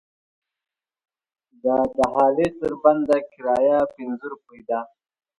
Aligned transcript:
د 1.63 1.65
دهالې 1.97 2.47
تر 2.59 2.71
بنده 2.83 3.17
کرایه 3.33 3.79
پنځه 3.95 4.25
روپۍ 4.33 4.59
ده. 4.69 4.79